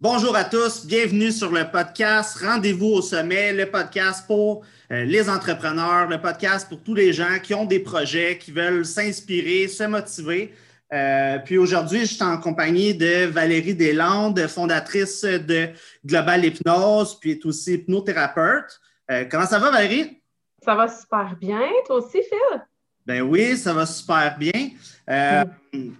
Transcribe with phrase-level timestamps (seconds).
[0.00, 5.28] Bonjour à tous, bienvenue sur le podcast Rendez-vous au sommet, le podcast pour euh, les
[5.28, 9.82] entrepreneurs, le podcast pour tous les gens qui ont des projets, qui veulent s'inspirer, se
[9.82, 10.54] motiver.
[10.92, 15.70] Euh, puis aujourd'hui, je suis en compagnie de Valérie Deslandes, fondatrice de
[16.06, 18.80] Global Hypnose, puis est aussi hypnothérapeute.
[19.10, 20.22] Euh, comment ça va, Valérie?
[20.64, 21.62] Ça va super bien.
[21.86, 22.60] Toi aussi, Phil?
[23.04, 24.70] Ben oui, ça va super bien.
[25.08, 25.90] Mm.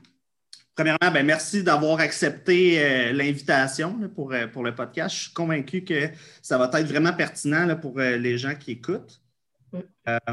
[0.79, 5.13] Premièrement, ben merci d'avoir accepté euh, l'invitation pour, euh, pour le podcast.
[5.13, 6.09] Je suis convaincu que
[6.41, 9.21] ça va être vraiment pertinent pour euh, les gens qui écoutent.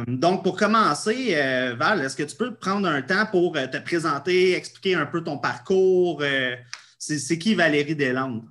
[0.07, 1.35] Donc, pour commencer,
[1.77, 5.37] Val, est-ce que tu peux prendre un temps pour te présenter, expliquer un peu ton
[5.37, 6.23] parcours?
[6.97, 8.45] c'est qui Valérie Deslandes?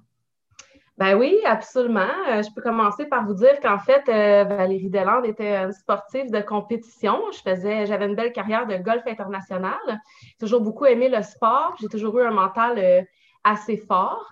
[0.96, 2.06] Ben oui, absolument.
[2.28, 6.30] Euh, je peux commencer par vous dire qu'en fait, euh, Valérie Delande était une sportive
[6.30, 7.20] de compétition.
[7.32, 9.74] Je faisais, j'avais une belle carrière de golf international.
[10.22, 11.74] J'ai toujours beaucoup aimé le sport.
[11.80, 13.02] J'ai toujours eu un mental euh,
[13.42, 14.24] assez fort.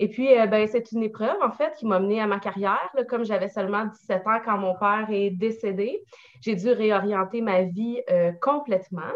[0.00, 2.90] Et puis, ben, c'est une épreuve, en fait, qui m'a menée à ma carrière.
[3.08, 6.02] Comme j'avais seulement 17 ans quand mon père est décédé,
[6.40, 8.00] j'ai dû réorienter ma vie
[8.40, 9.12] complètement.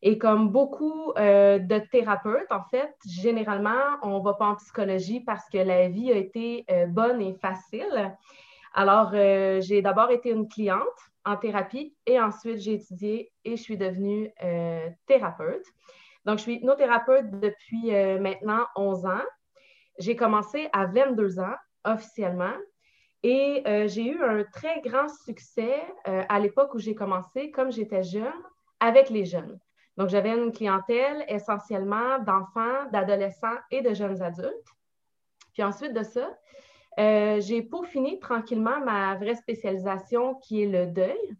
[0.00, 5.20] Et comme beaucoup euh, de thérapeutes, en fait, généralement, on ne va pas en psychologie
[5.20, 8.14] parce que la vie a été euh, bonne et facile.
[8.74, 10.86] Alors, euh, j'ai d'abord été une cliente
[11.24, 14.32] en thérapie et ensuite j'ai étudié et je suis devenue
[15.06, 15.64] thérapeute.
[16.24, 19.24] Donc, je suis hypnothérapeute depuis maintenant 11 ans.
[19.98, 22.54] J'ai commencé à 22 ans officiellement
[23.22, 28.32] et j'ai eu un très grand succès à l'époque où j'ai commencé, comme j'étais jeune,
[28.80, 29.58] avec les jeunes.
[29.98, 34.68] Donc, j'avais une clientèle essentiellement d'enfants, d'adolescents et de jeunes adultes.
[35.52, 36.38] Puis ensuite de ça,
[37.00, 41.36] euh, j'ai peaufiné tranquillement ma vraie spécialisation qui est le deuil.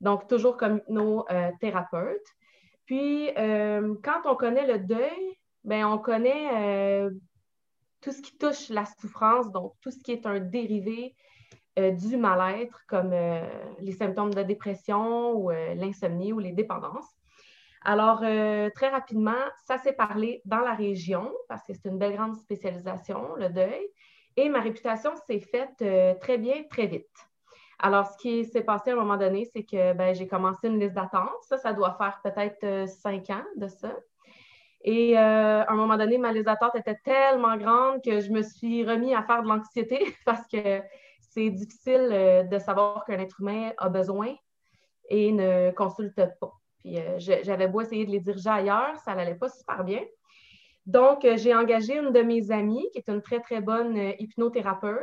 [0.00, 2.26] Donc, toujours comme hypnothérapeute.
[2.84, 7.10] Puis, euh, quand on connaît le deuil, ben, on connaît euh,
[8.00, 11.14] tout ce qui touche la souffrance, donc tout ce qui est un dérivé
[11.76, 13.12] du mal-être, comme
[13.80, 17.16] les symptômes de dépression ou l'insomnie ou les dépendances.
[17.86, 19.32] Alors, euh, très rapidement,
[19.66, 23.86] ça s'est parlé dans la région parce que c'est une belle grande spécialisation, le deuil.
[24.36, 27.06] Et ma réputation s'est faite euh, très bien, très vite.
[27.78, 30.80] Alors, ce qui s'est passé à un moment donné, c'est que ben, j'ai commencé une
[30.80, 31.28] liste d'attente.
[31.42, 33.94] Ça, ça doit faire peut-être euh, cinq ans de ça.
[34.86, 38.84] Et à un moment donné, ma liste d'attente était tellement grande que je me suis
[38.84, 40.82] remis à faire de l'anxiété parce que
[41.20, 44.34] c'est difficile de savoir qu'un être humain a besoin
[45.08, 46.52] et ne consulte pas.
[46.84, 50.02] Puis euh, j'avais beau essayer de les diriger ailleurs, ça n'allait pas super bien.
[50.84, 54.12] Donc, euh, j'ai engagé une de mes amies qui est une très, très bonne euh,
[54.18, 55.00] hypnothérapeute.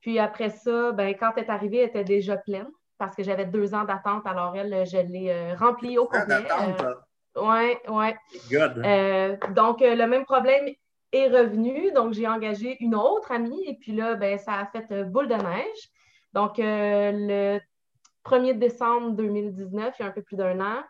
[0.00, 3.44] Puis après ça, ben, quand elle est arrivée, elle était déjà pleine parce que j'avais
[3.44, 4.26] deux ans d'attente.
[4.26, 6.46] Alors, elle, je l'ai remplie au complet.
[7.36, 8.12] Oui, oui.
[9.54, 10.68] donc, le même problème
[11.12, 11.90] est revenu.
[11.92, 15.34] Donc, j'ai engagé une autre amie et puis là, ben, ça a fait boule de
[15.34, 15.90] neige.
[16.32, 17.58] Donc, le
[18.24, 20.82] 1er décembre 2019, il y a un peu plus d'un an,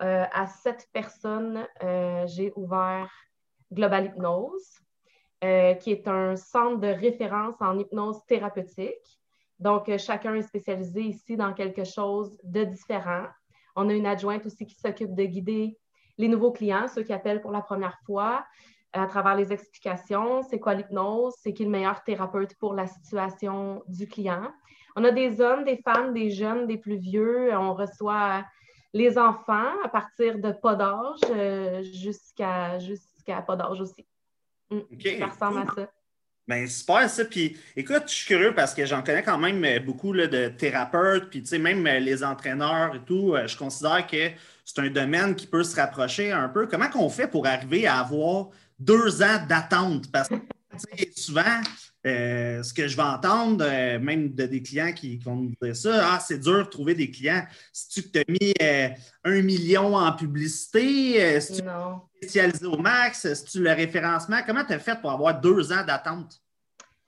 [0.00, 3.10] euh, à sept personnes, euh, j'ai ouvert
[3.72, 4.78] Global Hypnose,
[5.44, 9.20] euh, qui est un centre de référence en hypnose thérapeutique.
[9.58, 13.26] Donc, chacun est spécialisé ici dans quelque chose de différent.
[13.76, 15.78] On a une adjointe aussi qui s'occupe de guider
[16.18, 18.44] les nouveaux clients, ceux qui appellent pour la première fois,
[18.92, 23.82] à travers les explications, c'est quoi l'hypnose, c'est qui le meilleur thérapeute pour la situation
[23.86, 24.50] du client?
[24.96, 27.56] On a des hommes, des femmes, des jeunes, des plus vieux.
[27.56, 28.44] On reçoit
[28.92, 34.06] les enfants à partir de pas d'âge euh, jusqu'à jusqu'à pas d'âge aussi.
[34.70, 34.80] Mm.
[35.18, 35.90] Ça ressemble à ça.
[36.48, 37.24] Ben, super ça.
[37.24, 40.48] Puis écoute, je suis curieux parce que j'en connais quand même euh, beaucoup là, de
[40.48, 43.36] thérapeutes, puis tu sais, même euh, les entraîneurs et tout.
[43.46, 44.30] Je considère que
[44.64, 46.66] c'est un domaine qui peut se rapprocher un peu.
[46.66, 48.48] Comment qu'on fait pour arriver à avoir
[48.80, 50.10] deux ans d'attente?
[50.10, 50.34] Parce que
[51.16, 51.60] souvent,
[52.06, 55.76] euh, ce que je vais entendre, euh, même de des clients qui, vont me dire
[55.76, 57.44] ça, ah, c'est dur de trouver des clients.
[57.72, 58.88] Si tu as mis euh,
[59.24, 61.72] un million en publicité, si tu es
[62.16, 65.84] spécialisé au max, si tu le référencement, comment tu as fait pour avoir deux ans
[65.84, 66.40] d'attente?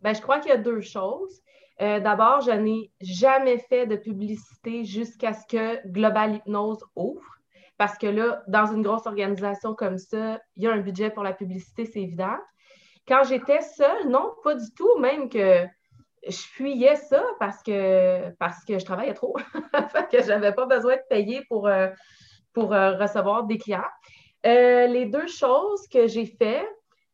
[0.01, 1.41] Ben, je crois qu'il y a deux choses.
[1.81, 7.41] D'abord, je n'ai jamais fait de publicité jusqu'à ce que Global Hypnose ouvre.
[7.77, 11.25] Parce que là, dans une grosse organisation comme ça, il y a un budget pour
[11.25, 12.37] la publicité, c'est évident.
[13.07, 15.67] Quand j'étais seule, non, pas du tout, même que
[16.27, 19.35] je fuyais ça parce que, parce que je travaillais trop,
[20.13, 21.89] que je n'avais pas besoin de payer pour, euh,
[22.53, 23.83] pour euh, recevoir des clients.
[24.47, 26.67] Euh, les deux choses que j'ai fait,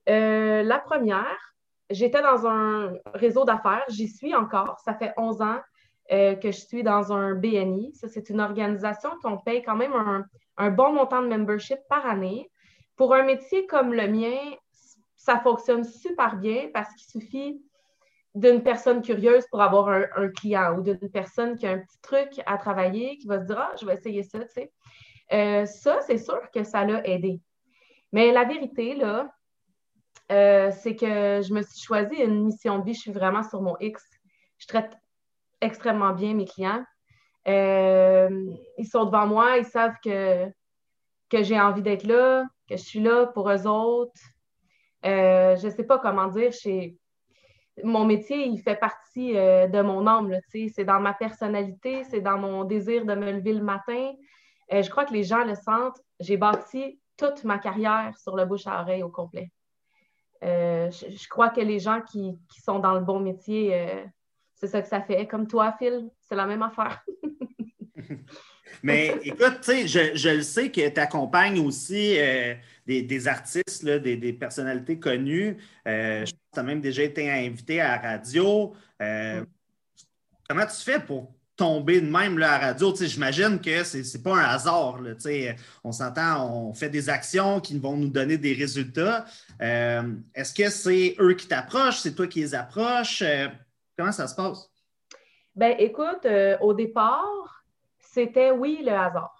[0.06, 1.54] la première,
[1.90, 5.60] j'étais dans un réseau d'affaires, j'y suis encore, ça fait 11 ans
[6.10, 7.92] que je suis dans un BNI.
[7.94, 10.24] Ça, c'est une organisation qu'on paye quand même un,
[10.56, 12.50] un bon montant de membership par année.
[12.96, 14.38] Pour un métier comme le mien,
[15.18, 17.60] ça fonctionne super bien parce qu'il suffit
[18.34, 22.28] d'une personne curieuse pour avoir un, client ou d'une personne qui a un petit truc
[22.46, 24.72] à travailler, qui va se dire Ah, je vais essayer ça, tu sais.
[25.32, 27.40] Euh, ça, c'est sûr que ça l'a aidé.
[28.12, 29.30] Mais la vérité, là,
[30.30, 32.94] euh, c'est que je me suis choisi une mission de vie.
[32.94, 34.02] Je suis vraiment sur mon X.
[34.58, 34.92] Je traite
[35.60, 36.84] extrêmement bien mes clients.
[37.48, 40.46] Euh, ils sont devant moi, ils savent que,
[41.28, 44.20] que j'ai envie d'être là, que je suis là pour eux autres.
[45.04, 46.50] Je ne sais pas comment dire,
[47.84, 50.34] mon métier, il fait partie de mon âme.
[50.50, 54.12] C'est dans ma personnalité, c'est dans mon désir de me lever le matin.
[54.70, 56.00] je crois que les gens le sentent.
[56.20, 59.50] J'ai bâti toute ma carrière sur le bouche à oreille au complet.
[60.44, 64.04] Euh, je, crois que les gens qui, sont dans le bon métier, euh,
[64.54, 65.26] c'est ça que ça fait.
[65.26, 67.04] Comme toi, Phil, c'est la même affaire.
[68.82, 72.16] Mais écoute, sais, je, le sais que tu accompagnes aussi
[72.88, 75.56] euh, des, artistes, des, personnalités connues.
[75.86, 78.74] je pense que tu as même déjà été invité à la radio.
[80.48, 82.94] Comment tu fais pour tomber de même là, à la radio?
[82.94, 85.02] J'imagine que ce n'est pas un hasard.
[85.02, 85.12] Là,
[85.84, 89.26] on s'entend, on fait des actions qui vont nous donner des résultats.
[89.60, 91.98] Euh, est-ce que c'est eux qui t'approchent?
[91.98, 93.20] C'est toi qui les approches?
[93.20, 93.48] Euh,
[93.96, 94.70] comment ça se passe?
[95.54, 97.64] Ben, écoute, euh, au départ,
[97.98, 99.37] c'était oui le hasard.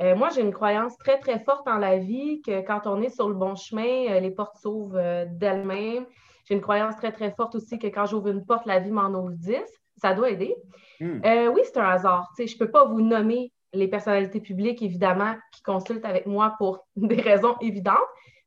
[0.00, 3.28] Moi, j'ai une croyance très, très forte en la vie que quand on est sur
[3.28, 6.06] le bon chemin, les portes s'ouvrent d'elles-mêmes.
[6.50, 9.08] J'ai une croyance très, très forte aussi que quand j'ouvre une porte, la vie m'en
[9.10, 9.64] ouvre dix.
[9.96, 10.56] Ça doit aider.
[11.00, 11.20] Hmm.
[11.24, 12.28] Euh, oui, c'est un hasard.
[12.38, 16.86] je ne peux pas vous nommer les personnalités publiques, évidemment, qui consultent avec moi pour
[16.96, 17.96] des raisons évidentes.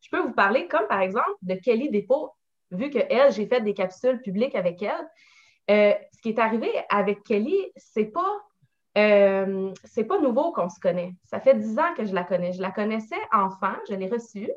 [0.02, 2.32] Je peux vous parler, comme par exemple, de Kelly Dépôt,
[2.72, 5.08] vu que elle, j'ai fait des capsules publiques avec elle.
[5.72, 8.42] Euh, ce qui est arrivé avec Kelly, c'est pas
[8.98, 11.16] euh, c'est pas nouveau qu'on se connaît.
[11.24, 12.54] Ça fait dix ans que je la connais.
[12.54, 14.52] Je la connaissais enfant, je l'ai reçue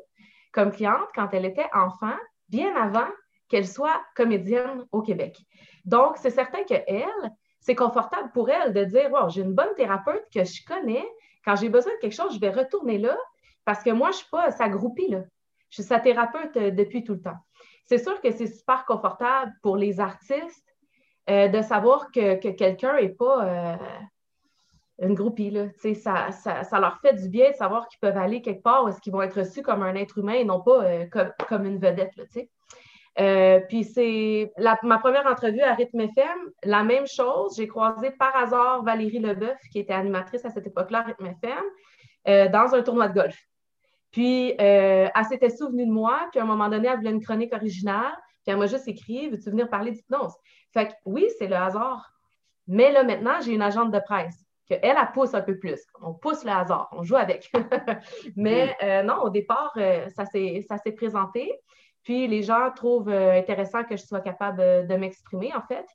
[0.51, 2.15] comme cliente quand elle était enfant,
[2.49, 3.07] bien avant
[3.49, 5.37] qu'elle soit comédienne au Québec.
[5.85, 10.25] Donc, c'est certain qu'elle, c'est confortable pour elle de dire Wow, j'ai une bonne thérapeute
[10.33, 11.05] que je connais.
[11.45, 13.17] Quand j'ai besoin de quelque chose, je vais retourner là
[13.65, 15.09] parce que moi, je ne suis pas sa groupie.
[15.09, 15.21] Là.
[15.69, 17.37] Je suis sa thérapeute euh, depuis tout le temps.
[17.85, 20.75] C'est sûr que c'est super confortable pour les artistes
[21.29, 23.77] euh, de savoir que, quelqu'un n'est pas
[24.99, 25.51] une groupie.
[25.51, 25.67] Là.
[25.93, 28.99] Ça, ça, leur fait du bien de savoir qu'ils peuvent aller quelque part où est-ce
[28.99, 32.15] qu'ils vont être reçus comme un être humain et non pas comme, comme, une vedette.
[32.15, 32.23] Là,
[33.19, 37.55] euh, puis c'est ma première entrevue à Rythme FM, la même chose.
[37.57, 41.63] J'ai croisé par hasard Valérie Leboeuf, qui était animatrice à cette époque-là à Rythme FM,
[42.27, 43.37] euh, dans un tournoi de golf.
[44.11, 47.23] Puis euh, elle s'était souvenue de moi, puis à un moment donné, elle voulait une
[47.23, 48.13] chronique originale,
[48.43, 50.33] puis elle m'a juste écrit Veux-tu venir parler d'hypnose
[50.71, 52.11] Fait que oui, c'est le hasard.
[52.67, 55.81] Mais là, maintenant, j'ai une agente de presse qu'elle, elle, pousse un peu plus.
[56.01, 57.51] On pousse le hasard, on joue avec.
[58.35, 59.77] Mais non, au départ,
[60.15, 61.51] ça s'est présenté.
[62.07, 65.85] Puis les gens trouvent euh, intéressant que je sois capable de, m'exprimer, en fait.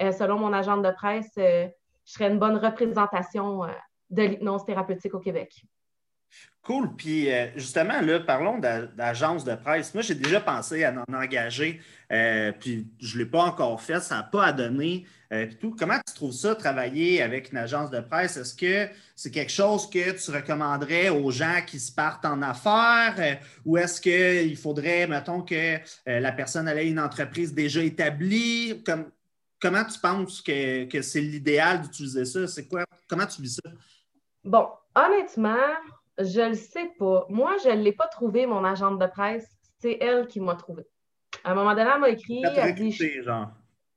[0.00, 1.68] Euh, selon mon agent de presse, euh,
[2.04, 3.60] je serais une bonne représentation
[4.10, 5.62] de l'hypnose thérapeutique au Québec.
[6.62, 6.94] Cool.
[6.94, 9.92] Puis justement, là, parlons d'agence de presse.
[9.94, 11.80] Moi, j'ai déjà pensé à en engager,
[12.60, 15.04] puis je ne l'ai pas encore fait, ça n'a pas à donner.
[15.60, 15.74] tout.
[15.76, 18.36] Comment tu trouves ça, travailler avec une agence de presse?
[18.36, 23.40] Est-ce que c'est quelque chose que tu recommanderais aux gens qui se partent en affaires
[23.64, 28.84] ou est-ce qu'il faudrait, mettons, que la personne ait une entreprise déjà établie?
[29.62, 32.46] comment tu penses que, que c'est l'idéal d'utiliser ça?
[32.48, 32.84] C'est quoi?
[33.08, 33.70] Comment tu vis ça?
[34.44, 35.56] Bon, honnêtement,
[36.24, 37.26] je le sais pas.
[37.28, 39.46] Moi, je ne l'ai pas trouvé, mon agente de presse.
[39.78, 40.84] C'est elle qui m'a trouvé.
[41.44, 42.42] À un moment donné, elle m'a écrit.
[42.44, 43.48] Elle dit, genre.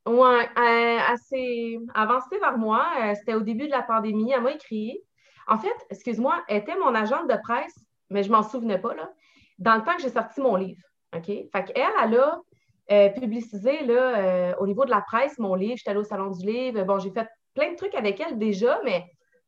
[0.08, 2.86] Ouais, euh, assez avancé vers moi.
[3.02, 4.32] Euh, c'était au début de la pandémie.
[4.32, 5.00] Elle m'a écrit.
[5.48, 7.76] En fait, excuse-moi, elle était mon agente de presse,
[8.10, 9.12] mais je ne m'en souvenais pas, là,
[9.60, 10.82] dans le temps que j'ai sorti mon livre.
[11.16, 11.26] OK?
[11.26, 12.42] Fait qu'elle, elle a
[12.92, 15.78] euh, publicisé là, au niveau de la presse mon livre.
[15.78, 16.84] J'étais allée au Salon du Livre.
[16.84, 19.06] Bon, j'ai fait plein de trucs avec elle déjà, mais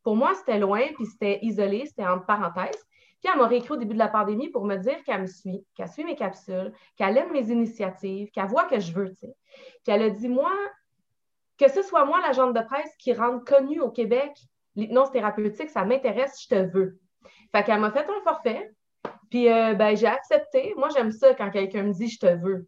[0.08, 2.82] pour moi, c'était loin, puis c'était isolé, c'était entre parenthèses.
[3.22, 5.66] Puis elle m'a réécrit au début de la pandémie pour me dire qu'elle me suit,
[5.76, 9.36] qu'elle suit mes capsules, qu'elle aime mes initiatives, qu'elle voit que je veux, tu sais.
[9.84, 10.54] Qu'elle a dit, moi,
[11.58, 14.32] que ce soit moi, l'agente de presse, qui rende connue au Québec
[14.78, 17.02] l'hypnose thérapeutique, ça m'intéresse, je te veux.
[17.52, 18.72] Fait qu'elle m'a fait un forfait,
[19.30, 20.74] puis euh, ben, j'ai accepté.
[20.78, 22.66] Moi, j'aime ça quand quelqu'un me dit je te veux.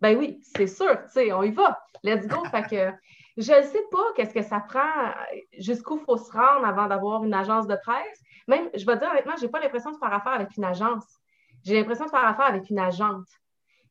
[0.00, 0.96] Ben oui, c'est sûr,
[1.32, 1.76] on y va.
[2.04, 2.44] Let's go.
[2.52, 2.92] fait que
[3.38, 5.12] je ne sais pas qu'est-ce que ça prend,
[5.56, 8.20] jusqu'où il faut se rendre avant d'avoir une agence de presse.
[8.48, 11.04] Même, je vais dire honnêtement, je n'ai pas l'impression de faire affaire avec une agence.
[11.64, 13.28] J'ai l'impression de faire affaire avec une agente.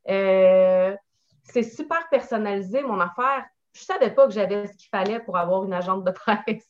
[0.09, 0.93] Euh,
[1.43, 3.45] c'est super personnalisé, mon affaire.
[3.73, 6.67] Je ne savais pas que j'avais ce qu'il fallait pour avoir une agente de presse.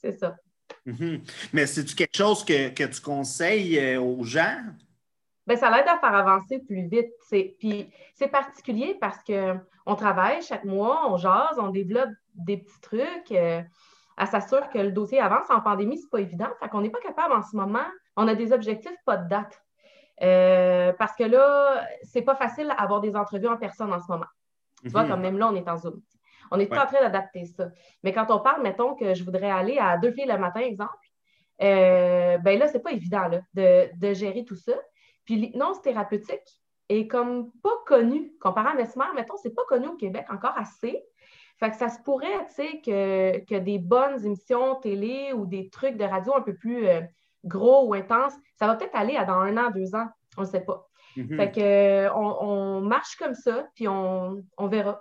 [0.00, 0.36] c'est ça.
[0.86, 1.20] Mm-hmm.
[1.52, 4.62] Mais c'est-tu quelque chose que, tu conseilles euh, aux gens?
[5.46, 7.12] Ben, ça l'aide à faire avancer plus vite.
[7.58, 13.32] Puis c'est particulier parce qu'on travaille chaque mois, on jase, on développe des petits trucs.
[13.32, 13.60] Euh,
[14.16, 15.50] elle s'assure que le dossier avance.
[15.50, 16.48] En pandémie, c'est pas évident.
[16.60, 17.84] Fait qu'on n'est pas capable en ce moment.
[18.16, 19.60] On a des objectifs, pas de date.
[20.22, 24.26] Euh, parce que là, c'est pas facile d'avoir des entrevues en personne en ce moment.
[24.82, 25.10] Tu vois, mhm.
[25.10, 26.00] comme même là, on est en Zoom.
[26.50, 27.68] On est en train d'adapter ça.
[28.02, 30.92] Mais quand on parle, mettons que je voudrais aller à deux filles le matin, exemple,
[31.62, 34.74] euh, ben là, c'est pas évident de, gérer tout ça.
[35.24, 38.32] Puis l'hypnose thérapeutique est comme pas connue.
[38.40, 41.04] Comparé à Mesmer, mettons, c'est pas connu au Québec encore assez.
[41.58, 45.96] Fait que ça se pourrait, tu sais, que, des bonnes émissions télé ou des trucs
[45.96, 47.00] de radio un peu plus euh,
[47.44, 50.46] gros ou intenses, ça va peut-être aller à dans un an, deux ans, on ne
[50.46, 50.88] sait pas.
[51.16, 51.36] Mm-hmm.
[51.36, 55.00] Fait que on, marche comme ça, puis on, verra.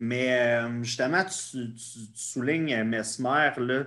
[0.00, 1.74] Mais euh, justement, tu,
[2.14, 3.84] soulignes euh, Mesmer, là.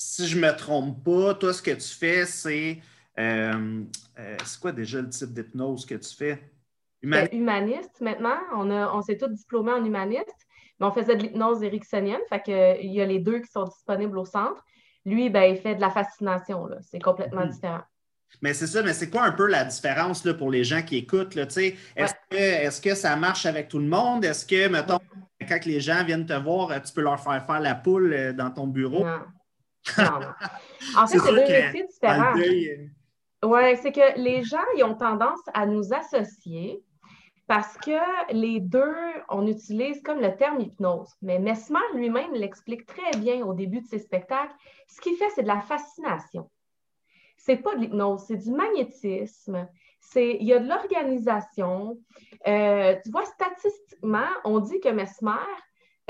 [0.00, 2.80] Si je ne me trompe pas, toi, ce que tu fais, c'est.
[3.16, 6.42] c'est quoi déjà le type d'hypnose que tu fais?
[7.02, 8.00] Humaniste.
[8.00, 8.38] maintenant.
[8.54, 10.46] On, on s'est tous diplômés en humaniste,
[10.78, 12.20] mais on faisait de l'hypnose ericksonienne.
[12.30, 14.64] Fait que, il y a les deux qui sont disponibles au centre.
[15.04, 16.66] Lui, ben, il fait de la fascination.
[16.80, 17.50] C'est complètement mhm.
[17.50, 17.82] différent.
[18.40, 20.96] Mais c'est ça, mais c'est quoi un peu la différence là, pour les gens qui
[20.96, 21.36] écoutent?
[21.36, 24.24] Est-ce que, est que, ça marche avec tout le monde?
[24.24, 25.00] Est-ce que, mettons,
[25.46, 28.50] quand les gens viennent te voir, tu peux leur faire faire la poule euh, dans
[28.50, 29.04] ton bureau?
[29.04, 29.18] Non.
[29.98, 30.20] Non,
[30.96, 32.36] En fait, c'est deux métiers différents.
[32.36, 32.88] Euh,
[33.42, 36.82] oui, c'est que les gens ils ont tendance à nous associer
[37.50, 38.94] parce que les deux,
[39.28, 41.08] on utilise comme le terme hypnose.
[41.20, 44.54] Mais Mesmer lui-même l'explique très bien au début de ses spectacles.
[44.86, 46.48] Ce qu'il fait, c'est de la fascination.
[47.38, 49.66] C'est pas de l'hypnose, c'est du magnétisme.
[49.98, 51.98] C'est, il y a de l'organisation.
[52.46, 55.32] Euh, tu vois, statistiquement, on dit que Mesmer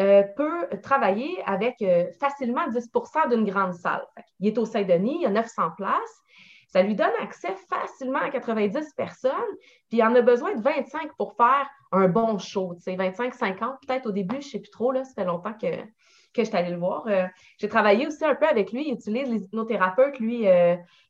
[0.01, 4.07] euh, peut travailler avec euh, facilement 10% d'une grande salle.
[4.39, 6.23] Il est au Saint-Denis, il y a 900 places.
[6.69, 9.33] Ça lui donne accès facilement à 90 personnes,
[9.89, 13.35] puis il en a besoin de 25 pour faire un bon show, tu sais, 25,
[13.35, 15.67] 50 peut-être au début, je ne sais plus trop, ça fait longtemps que,
[16.37, 17.07] je suis allée le voir.
[17.09, 17.27] Euh,
[17.59, 20.47] j'ai travaillé aussi un peu avec lui, il utilise les hypnothérapeutes, lui,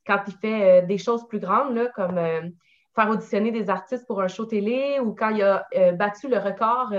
[0.06, 2.18] quand il fait des choses plus grandes, comme
[2.96, 6.92] faire auditionner des artistes pour un show télé ou quand il a battu le record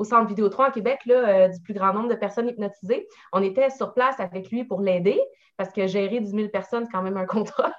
[0.00, 3.06] au Centre Vidéotron à Québec là, du plus grand nombre de personnes hypnotisées.
[3.34, 5.20] On était sur place avec lui pour l'aider
[5.60, 7.70] parce que gérer 10 000 personnes, c'est quand même un contrôle.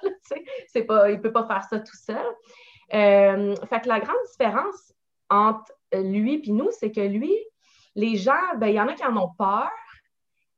[0.68, 2.24] c'est pas, il ne peut pas faire ça tout seul.
[2.94, 4.92] Euh, fait que la grande différence
[5.28, 7.34] entre lui et nous, c'est que lui,
[7.96, 9.68] les gens, ben, il y en a qui en ont peur.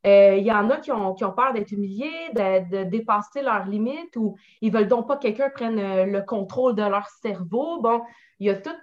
[0.07, 3.65] Euh, il y en a qui ont, qui ont peur d'être humiliés, de, dépasser leurs
[3.65, 7.81] limites ou ils veulent donc pas que quelqu'un prenne euh, le contrôle de leur cerveau.
[7.81, 8.03] Bon,
[8.39, 8.77] il y a tout,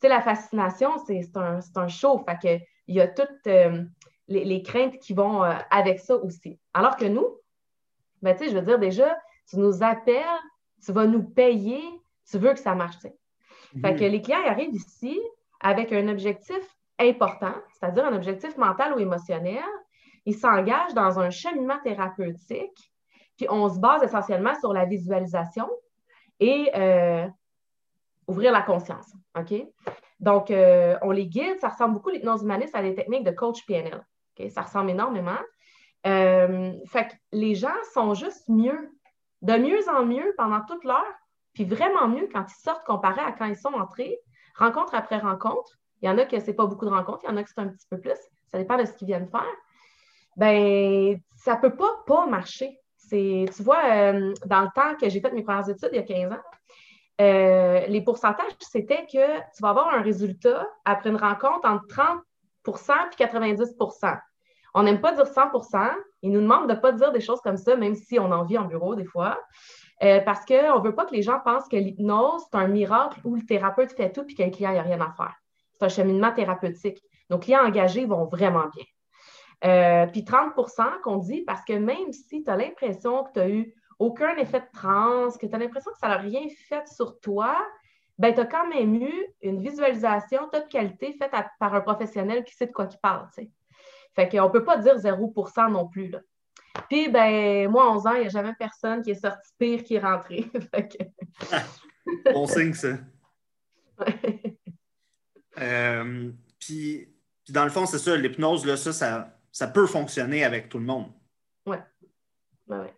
[0.00, 2.18] sais, la fascination, c'est un, un, show.
[2.26, 6.58] Fait que, il y a toutes les, les, craintes qui vont avec ça aussi.
[6.74, 7.26] Alors que nous,
[8.22, 10.24] ben, tu sais, je veux dire, déjà, tu nous appelles,
[10.84, 11.82] tu vas nous payer,
[12.28, 12.96] tu veux que ça marche.
[13.80, 15.20] Fait que les clients arrivent ici
[15.60, 16.60] avec un objectif
[16.98, 19.64] important, c'est-à-dire un objectif mental ou émotionnel.
[20.24, 22.92] Ils s'engagent dans un cheminement thérapeutique,
[23.36, 25.68] puis on se base essentiellement sur la visualisation
[26.40, 27.28] et euh,
[28.26, 29.12] ouvrir la conscience.
[29.38, 29.54] OK?
[30.20, 31.58] Donc, euh, on les guide.
[31.60, 34.04] Ça ressemble beaucoup, l'hypnose humaniste, à des techniques de coach PNL.
[34.50, 35.38] Ça ressemble énormément.
[36.06, 38.90] Euh, fait que les gens sont juste mieux,
[39.42, 41.14] de mieux en mieux pendant toute l'heure,
[41.52, 44.18] puis vraiment mieux quand ils sortent comparé à quand ils sont entrés,
[44.54, 45.78] rencontre après rencontre.
[46.02, 47.48] Il y en a que c'est pas beaucoup de rencontres, il y en a que
[47.48, 48.18] c'est un petit peu plus.
[48.46, 49.46] Ça dépend de ce qu'ils viennent faire.
[50.36, 52.78] Ben, ça peut pas pas marcher.
[53.08, 56.02] Tu vois, euh, dans le temps que j'ai fait mes premières études, il y a
[56.02, 56.42] 15 ans,
[57.20, 62.22] euh, les pourcentages, c'était que tu vas avoir un résultat après une rencontre entre 30%
[63.18, 64.18] et 90%
[64.76, 67.56] on n'aime pas dire 100% Ils nous demandent de ne pas dire des choses comme
[67.56, 69.40] ça, même si on en vit en bureau des fois.
[70.02, 73.18] Euh, parce qu'on ne veut pas que les gens pensent que l'hypnose, c'est un miracle
[73.24, 75.34] où le thérapeute fait tout et qu'un client n'a rien à faire.
[75.72, 77.02] C'est un cheminement thérapeutique.
[77.30, 78.84] Nos clients engagés vont vraiment bien.
[79.64, 83.48] Euh, puis 30% qu'on dit, parce que même si tu as l'impression que tu n'as
[83.48, 87.18] eu aucun effet de transe, que tu as l'impression que ça n'a rien fait sur
[87.20, 87.56] toi,
[88.18, 92.54] ben, tu as quand même eu une visualisation de qualité faite par un professionnel qui
[92.54, 93.28] sait de quoi il parle.
[94.14, 96.08] Fait qu'on ne peut pas dire 0% non plus.
[96.08, 96.20] Là.
[96.88, 99.94] Puis, ben, moi, 11 ans, il n'y a jamais personne qui est sorti pire qui
[99.94, 100.50] est rentré.
[102.32, 102.96] bon signe, ça.
[105.58, 107.08] Euh, puis,
[107.48, 111.12] dans le fond, c'est ça, l'hypnose, là, ça, ça, peut fonctionner avec tout le monde.
[111.66, 111.76] Oui.
[112.68, 112.94] Ouais, ouais.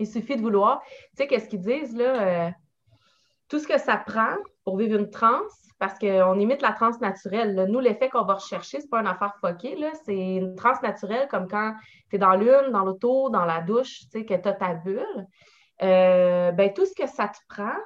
[0.00, 0.82] Il suffit de vouloir.
[0.82, 2.48] Tu sais, qu'est-ce qu'ils disent, là?
[2.48, 2.50] Euh,
[3.48, 7.66] tout ce que ça prend pour vivre une transe, parce qu'on imite la transe naturelle.
[7.68, 11.26] Nous, l'effet qu'on va rechercher, ce n'est pas une affaire foquée, c'est une transe naturelle
[11.28, 11.74] comme quand
[12.10, 14.74] tu es dans l'une, dans l'auto, dans la douche, tu sais, que tu as ta
[14.74, 15.26] bulle.
[15.82, 17.76] euh, ben, tout ce que ça te prend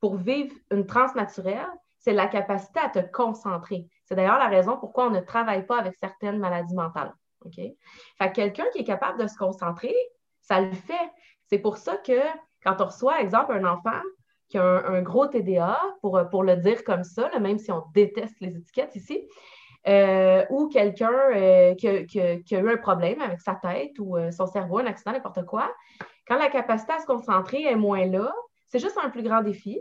[0.00, 1.66] pour vivre une transe naturelle,
[1.98, 3.86] c'est la capacité à te concentrer.
[4.04, 7.14] C'est d'ailleurs la raison pourquoi on ne travaille pas avec certaines maladies mentales.
[8.34, 9.94] Quelqu'un qui est capable de se concentrer,
[10.40, 11.10] ça le fait.
[11.48, 12.20] C'est pour ça que
[12.62, 14.00] quand on reçoit, exemple, un enfant
[14.48, 18.56] qui a un, gros TDA, pour, le dire comme ça, même si on déteste les
[18.56, 19.28] étiquettes ici,
[19.86, 21.88] euh, ou quelqu'un euh, qui,
[22.20, 25.72] a eu un problème avec sa tête ou euh, son cerveau, un accident, n'importe quoi,
[26.26, 28.32] quand la capacité à se concentrer est moins là,
[28.66, 29.80] c'est juste un plus grand défi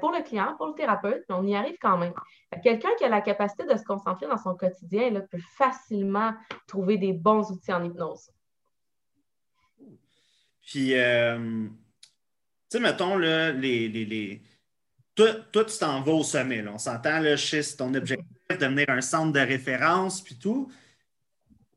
[0.00, 2.14] pour le client, pour le thérapeute, mais on y arrive quand même.
[2.62, 6.32] Quelqu'un qui a la capacité de se concentrer dans son quotidien peut facilement
[6.66, 8.30] trouver des bons outils en hypnose.
[10.68, 11.70] Puis, tu
[12.68, 14.42] sais, mettons, là, les, les,
[15.14, 16.62] Toi, tu t'en vas au sommet.
[16.68, 20.70] On s'entend, là, chez ton objectif devenir un centre de référence, puis tout.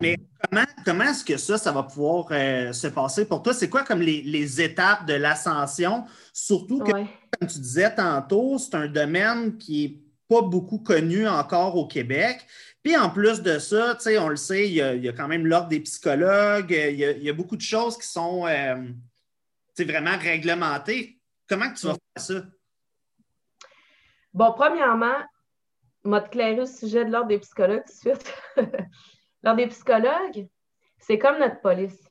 [0.02, 0.18] Mais
[0.50, 3.54] comment, comment est-ce que ça, ça va pouvoir euh, se passer pour toi?
[3.54, 6.04] C'est quoi comme les, étapes de l'ascension?
[6.34, 11.78] Surtout que, comme tu disais tantôt, c'est un domaine qui n'est pas beaucoup connu encore
[11.78, 12.46] au Québec.
[12.84, 15.82] Puis en plus de ça, on le sait, il y, a, quand même l'ordre des
[15.82, 18.76] psychologues, il y, a, beaucoup de choses qui sont euh,
[19.78, 21.20] vraiment réglementées.
[21.48, 22.44] Comment tu vas faire ça?
[24.34, 25.18] Bon, premièrement,
[26.04, 28.34] m'a clairé au sujet de l'ordre des psychologues tout de suite.
[29.44, 30.48] l'ordre des psychologues,
[30.98, 32.02] c'est comme notre police.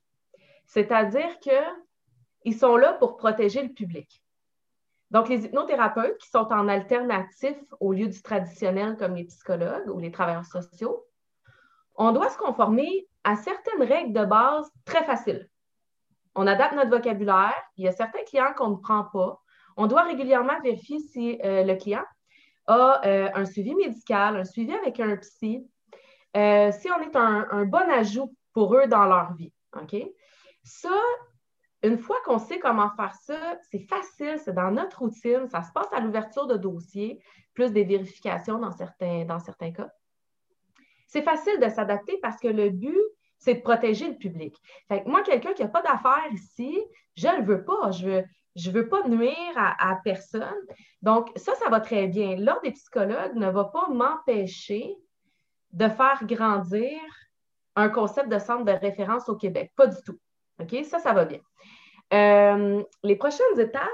[0.67, 4.23] C'est-à-dire qu'ils sont là pour protéger le public.
[5.11, 9.99] Donc, les hypnothérapeutes qui sont en alternatif au lieu du traditionnel comme les psychologues ou
[9.99, 11.05] les travailleurs sociaux,
[11.97, 15.49] on doit se conformer à certaines règles de base très faciles.
[16.35, 17.55] On adapte notre vocabulaire.
[17.77, 19.41] Il y a certains clients qu'on ne prend pas.
[19.77, 22.05] On doit régulièrement vérifier si euh, le client
[22.67, 25.67] a euh, un suivi médical, un suivi avec un psy,
[26.37, 29.53] euh, si on est un, bon ajout pour eux dans leur vie.
[29.81, 29.97] OK?
[30.63, 30.97] Ça,
[31.83, 35.73] une fois qu'on sait comment faire ça, c'est facile, c'est dans notre routine, ça se
[35.73, 37.23] passe à l'ouverture de dossier,
[37.55, 39.89] plus des vérifications dans certains, dans certains cas.
[41.07, 43.01] C'est facile de s'adapter parce que le but,
[43.39, 44.55] c'est de protéger le public.
[44.89, 46.79] Fait que moi, quelqu'un qui n'a pas d'affaires ici,
[47.17, 47.91] je ne le veux pas.
[47.91, 50.55] Je veux, je veux pas nuire à, personne.
[51.03, 52.37] Donc, ça, ça va très bien.
[52.37, 54.95] L'Ordre des psychologues ne va pas m'empêcher
[55.73, 57.01] de faire grandir
[57.77, 59.73] un concept de centre de référence au Québec.
[59.77, 60.19] Pas du tout.
[60.63, 60.85] OK?
[60.85, 61.41] Ça, ça va bien.
[62.13, 63.89] Euh, les prochaines étapes,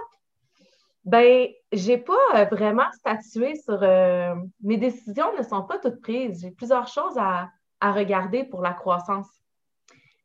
[1.04, 3.82] ben, je n'ai pas vraiment statué sur.
[3.82, 6.40] Euh, mes décisions ne sont pas toutes prises.
[6.42, 7.48] J'ai plusieurs choses à,
[7.80, 9.28] regarder pour la croissance.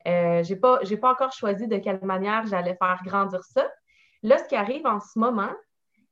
[0.08, 3.70] Euh, je n'ai pas, pas encore choisi de quelle manière j'allais faire grandir ça.
[4.24, 5.52] Là, ce qui arrive en ce moment,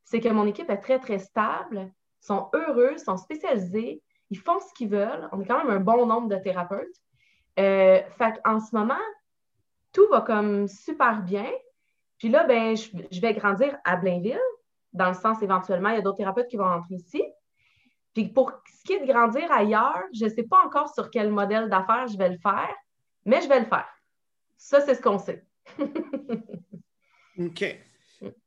[0.04, 4.74] c'est que mon équipe est très, très stable, sont heureux, sont spécialisés, ils font ce
[4.76, 5.28] qu'ils veulent.
[5.32, 6.88] On est quand même un bon nombre de thérapeutes.
[7.60, 9.00] Euh, fait en ce moment,
[9.91, 11.49] tout va comme super bien.
[12.17, 14.39] Puis là, ben, je, vais grandir à Blainville,
[14.93, 17.23] dans le sens éventuellement, il y a d'autres thérapeutes qui vont rentrer ici.
[18.13, 21.32] Puis pour ce qui est de grandir ailleurs, je ne sais pas encore sur quel
[21.32, 22.73] modèle d'affaires je vais le faire,
[23.25, 23.88] mais je vais le faire.
[24.58, 25.45] Ça, c'est ce qu'on sait.
[27.39, 27.80] OK.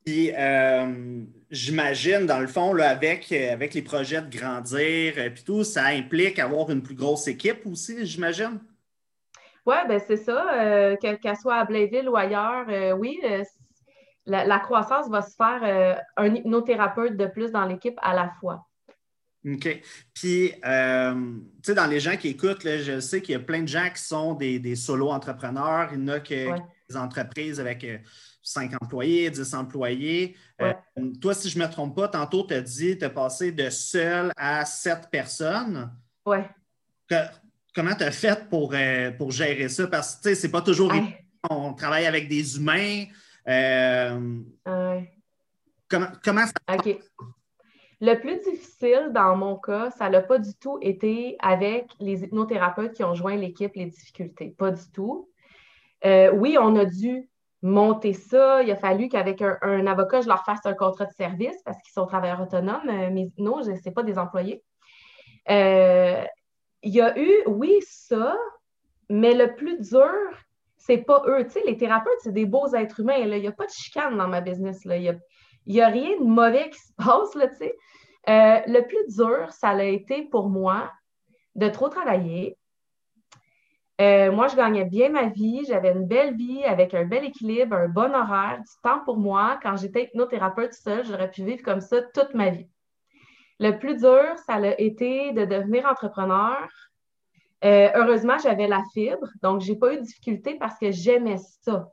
[0.05, 5.35] Puis, euh, j'imagine, dans le fond, là, avec, avec les projets de grandir, et euh,
[5.47, 8.61] tout, ça implique avoir une plus grosse équipe aussi, j'imagine?
[9.67, 10.97] Oui, ben c'est ça.
[11.01, 12.67] Qu'elle soit à Blainville ou ailleurs,
[12.99, 13.21] oui,
[14.27, 18.67] la, croissance va se faire un hypnothérapeute de plus dans l'équipe à la fois.
[19.45, 19.83] OK.
[20.15, 20.61] Puis, tu
[21.63, 24.03] sais, dans les gens qui écoutent, je sais qu'il y a plein de gens qui
[24.03, 25.91] sont des, solo-entrepreneurs.
[25.93, 26.47] Il y en a qui,
[26.89, 27.85] des entreprises avec
[28.43, 30.37] 5 employés, 10 employés.
[30.61, 30.73] Euh,
[31.21, 33.71] toi, si je ne me trompe pas, tantôt, tu as dit tu as passé de
[33.71, 35.93] seul à 7 personnes.
[36.27, 36.39] Oui.
[37.75, 39.87] Comment tu as fait pour, euh, pour gérer ça?
[39.87, 40.93] Parce que c'est pas toujours.
[41.51, 43.05] On travaille avec des humains.
[43.49, 44.41] Euh,
[45.89, 46.99] comment, comment ça OK.
[48.01, 52.95] Le plus difficile dans mon cas, ça n'a pas du tout été avec les hypnothérapeutes
[52.95, 54.55] qui ont joint l'équipe, les difficultés.
[54.59, 55.29] Pas du tout.
[56.05, 57.29] oui, on a dû
[57.63, 58.63] monter ça.
[58.63, 61.93] Il a fallu qu'avec un, avocat, je leur fasse un contrat de service parce qu'ils
[61.93, 62.89] sont travailleurs autonomes.
[62.89, 64.63] Euh, mais non, ce n'est pas des employés.
[65.49, 66.25] Euh,
[66.83, 68.37] il y a eu, oui, ça,
[69.09, 70.13] mais le plus dur,
[70.77, 71.47] c'est pas eux.
[71.67, 73.17] Les thérapeutes, c'est des beaux êtres humains.
[73.17, 74.85] Il n'y a pas de chicane dans ma business.
[74.85, 74.97] Là.
[74.97, 75.21] Il
[75.67, 77.35] n'y a, rien de mauvais qui se passe.
[77.35, 77.65] Là, tu.
[78.29, 80.91] Euh, le plus dur, ça a été pour moi
[81.55, 82.57] de trop travailler,
[84.01, 87.77] euh, moi, je gagnais bien ma vie, j'avais une belle vie avec un bel équilibre,
[87.77, 89.61] un bon horaire, du temps pour moi.
[89.63, 92.69] Quand j'étais hypnothérapeute seule, j'aurais pu vivre comme ça toute ma vie.
[93.63, 96.69] Le plus dur, ça a été de devenir entrepreneur.
[97.65, 101.37] Euh, heureusement, j'avais la fibre, donc je n'ai pas eu de difficulté parce que j'aimais
[101.61, 101.89] ça.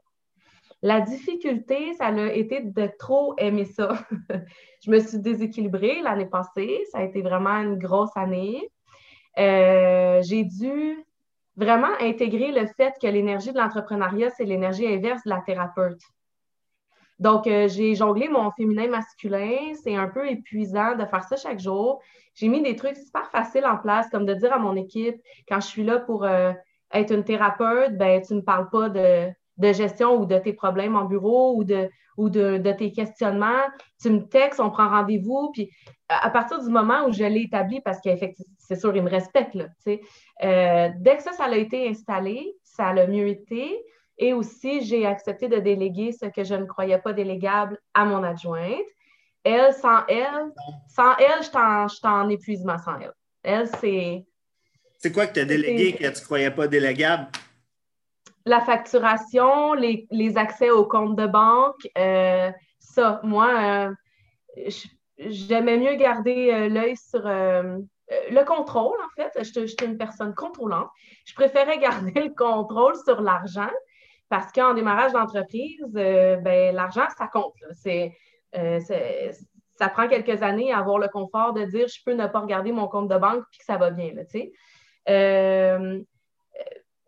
[0.82, 4.04] La difficulté, ça a été de trop aimer ça.
[4.84, 6.86] je me suis déséquilibrée l'année passée.
[6.92, 8.72] Ça a été vraiment une grosse année.
[9.38, 11.06] Euh, j'ai dû
[11.56, 16.02] vraiment intégrer le fait que l'énergie de l'entrepreneuriat, c'est l'énergie inverse de la thérapeute.
[17.20, 19.74] Donc, euh, j'ai jonglé mon féminin masculin.
[19.84, 22.02] C'est un peu épuisant de faire ça chaque jour.
[22.34, 25.16] J'ai mis des trucs super faciles en place, comme de dire à mon équipe,
[25.48, 26.54] quand je suis là pour euh,
[26.94, 29.30] être une thérapeute, ben, tu ne me parles pas de,
[29.74, 33.68] gestion ou de tes problèmes en bureau ou de, ou de, tes questionnements.
[34.02, 35.52] Tu me textes, on prend rendez-vous.
[35.54, 35.70] Puis,
[36.08, 39.56] à partir du moment où je l'ai établi, parce qu'effectivement, c'est sûr, il me respecte,
[39.56, 43.84] là, euh, dès que ça, ça a été installé, ça a mieux été.
[44.22, 48.22] Et aussi, j'ai accepté de déléguer ce que je ne croyais pas délégable à mon
[48.22, 48.86] adjointe.
[49.46, 50.52] Elle, sans elle,
[50.90, 53.14] sans elle, je suis en, épuisement sans elle.
[53.42, 54.26] Elle, c'est.
[54.98, 57.28] C'est quoi que tu as délégué que tu ne croyais pas délégable?
[58.46, 63.88] La facturation, les, accès aux comptes de banque, euh, ça, moi,
[64.58, 64.70] euh,
[65.18, 69.32] j'aimais mieux garder euh, l'œil sur le contrôle, en fait.
[69.38, 70.90] Je suis une personne contrôlante.
[71.24, 73.72] Je préférais garder le contrôle sur l'argent
[74.30, 77.56] parce qu'en démarrage d'entreprise, euh, ben, l'argent, ça compte.
[78.56, 79.32] Euh, c'est,
[79.76, 82.72] ça prend quelques années à avoir le confort de dire je peux ne pas regarder
[82.72, 84.14] mon compte de banque puis que ça va bien.
[85.10, 86.04] Euh,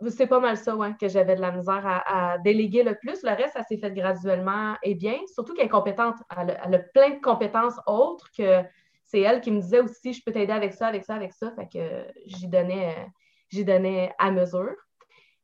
[0.08, 3.22] c'est pas mal ça que j'avais de la misère à, déléguer le plus.
[3.24, 6.16] Le reste, ça s'est fait graduellement et bien, surtout qu'elle est compétente.
[6.36, 8.64] Elle, a plein de compétences autres que
[9.06, 11.52] c'est elle qui me disait aussi je peux t'aider avec ça, avec ça, avec ça.
[11.52, 12.96] Fait que j'y donnais,
[13.50, 14.76] j'y donnais à mesure.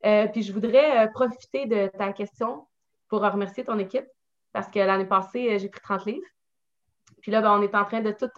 [0.05, 2.67] Euh, puis je voudrais euh, profiter de ta question
[3.07, 4.05] pour remercier ton équipe
[4.53, 6.27] parce que l'année passée, euh, j'ai pris 30 livres.
[7.21, 8.29] Puis là, ben, on est en train de tout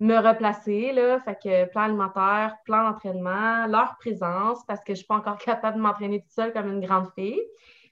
[0.00, 0.92] me replacer.
[0.92, 5.16] Là, fait que plan alimentaire, plan d'entraînement, leur présence parce que je ne suis pas
[5.16, 7.40] encore capable de m'entraîner toute seule comme une grande fille.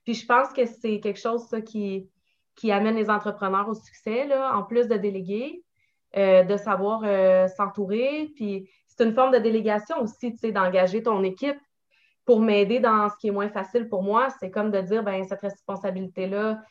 [0.04, 2.10] Puis je pense que c'est quelque chose qui,
[2.56, 5.62] qui amène les entrepreneurs au succès, là, en plus de déléguer,
[6.16, 7.02] de savoir
[7.50, 8.32] s'entourer.
[8.34, 11.58] Puis c'est une forme de délégation aussi, tu sais, d'engager ton équipe
[12.24, 15.24] pour m'aider dans ce qui est moins facile pour moi, c'est comme de dire, ben
[15.24, 16.62] cette responsabilité-là,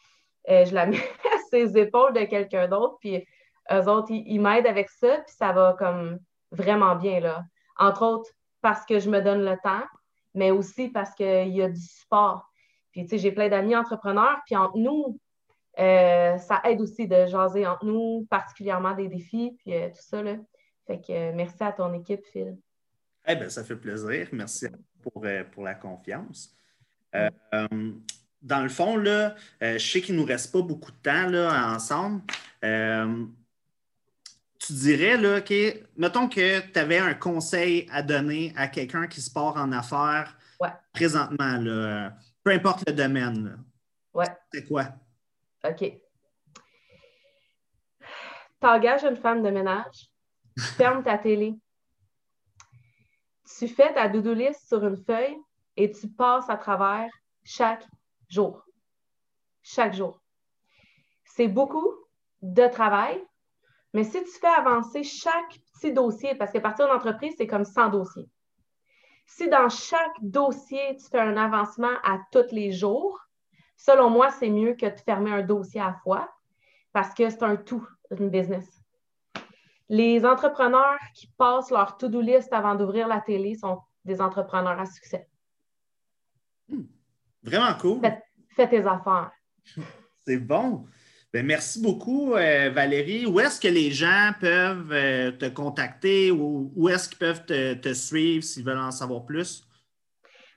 [0.50, 3.26] euh, je la mets à ses épaules de quelqu'un d'autre, puis
[3.72, 6.20] eux autres, ils, m'aident avec ça, puis ça va comme
[6.52, 7.44] vraiment bien, là.
[7.78, 8.30] Entre autres,
[8.62, 9.84] parce que je me donne le temps,
[10.34, 12.50] mais aussi parce qu'il y a du support.
[12.92, 15.20] Puis, tu sais, j'ai plein d'amis entrepreneurs, puis entre nous,
[15.80, 20.22] euh, ça aide aussi de jaser entre nous, particulièrement des défis, puis euh, tout ça,
[20.24, 20.36] là.
[20.88, 22.58] Fait que merci à ton équipe, Phil.
[23.28, 24.28] Eh bien, ça fait plaisir.
[24.32, 24.68] Merci
[25.02, 26.56] pour, euh, pour la confiance.
[27.16, 27.92] Euh, euh,
[28.42, 31.74] dans le fond, là, je sais qu'il ne nous reste pas beaucoup de temps là,
[31.74, 32.22] ensemble.
[32.62, 32.64] tu
[34.74, 39.32] dirais, là, que, mettons que tu avais un conseil à donner à quelqu'un qui se
[39.32, 40.38] part en affaires
[40.94, 43.58] présentement, là, peu importe le domaine.
[44.14, 44.28] Ouais.
[44.54, 44.88] C'est quoi?
[45.66, 46.00] OK.
[48.60, 50.10] T'engages une femme de ménage,
[50.78, 51.56] ferme ta télé,
[53.58, 55.38] tu fais ta list sur une feuille
[55.76, 57.10] et tu passes à travers
[57.44, 57.86] chaque
[58.30, 58.64] jour.
[59.64, 60.22] Chaque jour.
[61.24, 61.94] C'est beaucoup
[62.42, 63.22] de travail,
[63.94, 67.66] mais si tu fais avancer chaque petit dossier, parce qu'à partir d'une entreprise, c'est comme
[67.66, 68.30] 100 dossiers.
[69.26, 73.20] Si dans chaque dossier, tu fais un avancement à tous les jours,
[73.78, 76.30] selon moi, c'est mieux que de fermer un dossier à la fois
[76.94, 78.66] parce que c'est un tout, une business.
[79.90, 84.86] Les entrepreneurs qui passent leur to-do list avant d'ouvrir la télé sont des entrepreneurs à
[84.86, 85.28] succès.
[86.68, 86.84] Hmm.
[87.42, 88.02] Vraiment cool.
[88.50, 89.32] Fais, tes affaires.
[90.26, 90.86] C'est bon.
[91.34, 93.26] Ben, merci beaucoup, euh, Valérie.
[93.26, 97.94] Où est-ce que les gens peuvent euh, te contacter ou où est-ce qu'ils peuvent te
[97.94, 99.69] suivre s'ils veulent en savoir plus?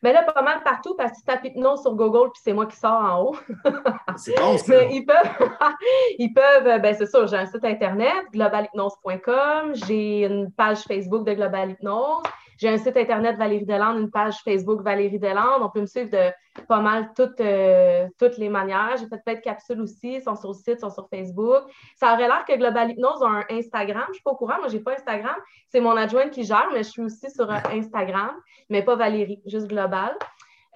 [0.03, 2.67] Mais là, pas mal partout parce que tu tapes hypnose sur Google, puis c'est moi
[2.67, 3.37] qui sors en haut.
[4.17, 4.65] c'est bon, ça.
[4.69, 5.51] Mais ils peuvent,
[6.19, 11.35] ils peuvent ben c'est sûr, j'ai un site internet, globalhypnose.com, j'ai une page Facebook de
[11.35, 12.23] Global Hypnose,
[12.59, 15.63] j'ai un site internet Valérie Delande, une page Facebook Valérie Delande.
[15.63, 16.31] On peut me suivre de
[16.67, 18.97] pas mal toutes, euh, toutes les manières.
[18.99, 21.63] J'ai fait de capsules aussi, ils sont sur le site, ils sont sur Facebook.
[21.97, 24.05] Ça aurait l'air que Global Hypnose a un Instagram.
[24.07, 25.37] Je ne suis pas au courant, moi, je n'ai pas Instagram.
[25.69, 28.33] C'est mon adjointe qui gère, mais je suis aussi sur euh, Instagram,
[28.69, 30.17] mais pas Valérie, juste Global.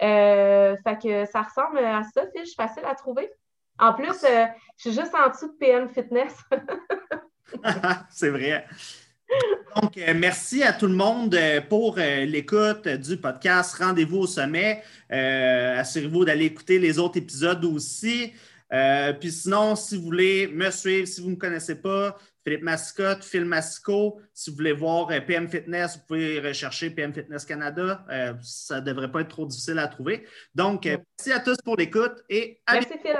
[0.01, 3.29] Euh, fait que ça ressemble à ça, fiche facile à trouver.
[3.79, 6.35] En plus, je suis juste en dessous de PM Fitness.
[8.09, 8.65] C'est vrai.
[9.81, 14.27] Donc, euh, merci à tout le monde euh, pour euh, l'écoute du podcast Rendez-vous au
[14.27, 14.81] sommet.
[15.09, 18.33] Assurez-vous d'aller écouter les autres épisodes aussi.
[19.19, 23.23] Puis sinon, si vous voulez me suivre, si vous ne me connaissez pas, Philippe Mascotte,
[23.23, 24.19] Phil Massico.
[24.33, 28.05] Si vous voulez voir PM Fitness, vous pouvez rechercher PM Fitness Canada.
[28.41, 30.25] Ça ne devrait pas être trop difficile à trouver.
[30.55, 33.17] Donc, merci à tous pour l'écoute et à Merci, Phil.